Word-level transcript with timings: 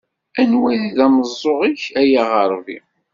Anwa 0.41 0.69
i 0.73 0.77
d 0.97 0.99
ameẓẓuɣ-ik 1.05 1.81
ay 1.99 2.11
aɣerbi. 2.21 2.77